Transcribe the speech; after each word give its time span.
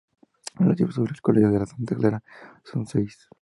Los 0.57 0.75
libros 0.79 0.95
sobre 0.95 1.11
el 1.13 1.21
colegio 1.21 1.51
del 1.51 1.67
Santa 1.67 1.93
Clara 1.95 2.23
son 2.63 2.87
seis. 2.87 3.29